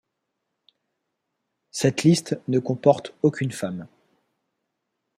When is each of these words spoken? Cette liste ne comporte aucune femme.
Cette 1.69 2.01
liste 2.01 2.39
ne 2.47 2.57
comporte 2.57 3.13
aucune 3.21 3.51
femme. 3.51 3.87